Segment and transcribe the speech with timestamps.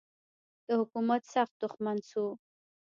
[0.67, 2.25] د حکومت سخت دښمن سو.